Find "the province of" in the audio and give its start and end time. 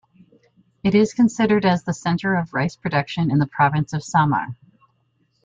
3.37-4.03